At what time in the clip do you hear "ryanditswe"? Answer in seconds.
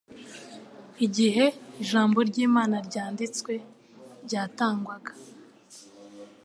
2.87-3.53